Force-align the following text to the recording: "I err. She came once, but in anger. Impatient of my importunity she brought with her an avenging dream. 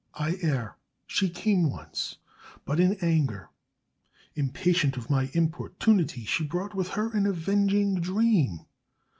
"I 0.15 0.37
err. 0.41 0.77
She 1.05 1.29
came 1.29 1.69
once, 1.69 2.17
but 2.65 2.79
in 2.79 2.93
anger. 3.03 3.51
Impatient 4.33 4.97
of 4.97 5.11
my 5.11 5.29
importunity 5.35 6.25
she 6.25 6.43
brought 6.43 6.73
with 6.73 6.87
her 6.97 7.11
an 7.15 7.27
avenging 7.27 8.01
dream. 8.01 8.61